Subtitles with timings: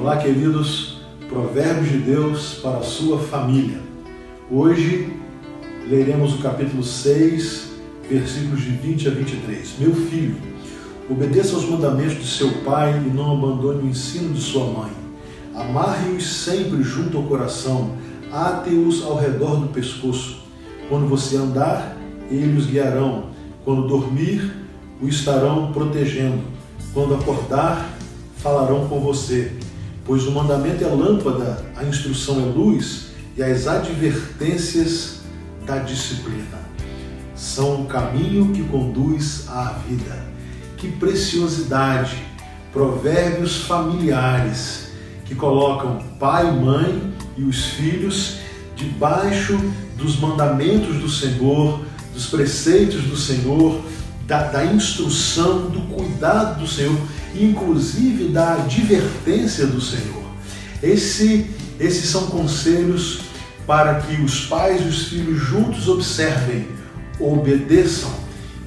[0.00, 0.96] Olá, queridos,
[1.28, 3.82] Provérbios de Deus para a sua família.
[4.50, 5.12] Hoje
[5.90, 7.72] leremos o capítulo 6,
[8.08, 9.74] versículos de 20 a 23.
[9.78, 10.36] Meu filho,
[11.06, 14.90] obedeça aos mandamentos de seu pai e não abandone o ensino de sua mãe.
[15.54, 17.94] Amarre-os sempre junto ao coração,
[18.32, 20.44] ate-os ao redor do pescoço.
[20.88, 21.94] Quando você andar,
[22.30, 23.26] eles os guiarão.
[23.66, 24.50] Quando dormir,
[25.02, 26.40] o estarão protegendo.
[26.94, 27.98] Quando acordar,
[28.38, 29.52] falarão com você
[30.04, 35.20] pois o mandamento é lâmpada, a instrução é luz e as advertências
[35.66, 36.60] da disciplina
[37.40, 40.28] são o caminho que conduz à vida.
[40.76, 42.16] Que preciosidade!
[42.70, 44.90] Provérbios familiares
[45.24, 48.36] que colocam pai mãe e os filhos
[48.76, 49.58] debaixo
[49.96, 51.80] dos mandamentos do Senhor,
[52.12, 53.80] dos preceitos do Senhor,
[54.26, 56.96] da, da instrução, do cuidado do Senhor,
[57.34, 60.24] inclusive da advertência do Senhor.
[60.82, 63.20] Esse, esses são conselhos
[63.66, 66.66] para que os pais e os filhos juntos observem,
[67.18, 68.10] obedeçam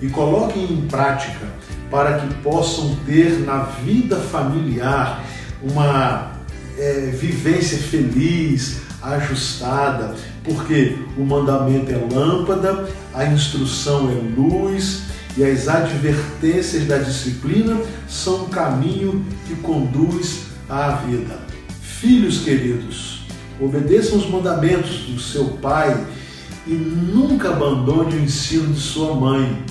[0.00, 1.46] e coloquem em prática
[1.90, 5.24] para que possam ter na vida familiar
[5.62, 6.32] uma
[6.78, 15.02] é, vivência feliz, ajustada, porque o mandamento é lâmpada, a instrução é luz,
[15.36, 21.38] e as advertências da disciplina são o caminho que conduz à vida.
[21.80, 23.22] Filhos queridos,
[23.60, 26.06] obedeçam os mandamentos do seu pai
[26.66, 29.62] e nunca abandone o ensino de sua mãe.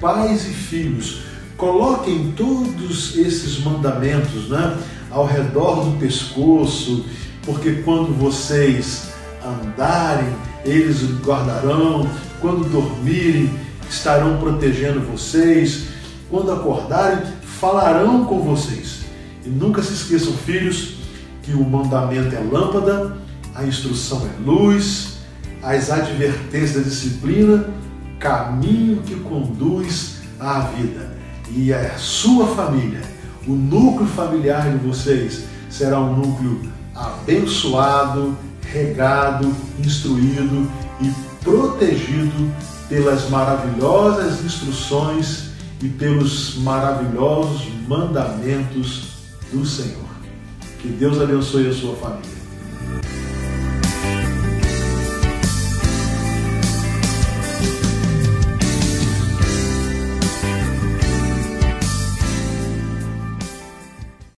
[0.00, 1.22] Pais e filhos,
[1.56, 4.76] coloquem todos esses mandamentos né,
[5.10, 7.04] ao redor do pescoço,
[7.44, 9.08] porque quando vocês
[9.44, 10.28] andarem,
[10.64, 13.50] eles guardarão, quando dormirem,
[13.88, 15.86] estarão protegendo vocês.
[16.30, 19.04] Quando acordarem, falarão com vocês.
[19.44, 20.96] E nunca se esqueçam, filhos,
[21.42, 23.16] que o mandamento é lâmpada,
[23.54, 25.18] a instrução é luz,
[25.62, 27.68] as advertências da disciplina,
[28.18, 31.16] caminho que conduz à vida.
[31.50, 33.02] E a sua família,
[33.46, 36.60] o núcleo familiar de vocês, será um núcleo
[36.94, 38.36] abençoado,
[38.72, 40.68] regado, instruído
[41.00, 41.10] e
[41.44, 42.52] protegido
[42.88, 45.50] pelas maravilhosas instruções
[45.82, 49.08] e pelos maravilhosos mandamentos
[49.52, 50.06] do Senhor.
[50.80, 52.36] Que Deus abençoe a sua família.